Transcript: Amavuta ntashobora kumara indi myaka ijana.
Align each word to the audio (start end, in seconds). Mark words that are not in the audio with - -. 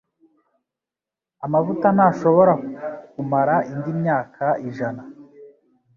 Amavuta 1.45 1.87
ntashobora 1.95 2.53
kumara 3.13 3.55
indi 3.71 3.91
myaka 4.01 4.45
ijana. 4.67 5.01